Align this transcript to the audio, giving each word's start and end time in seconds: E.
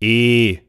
E. 0.00 0.67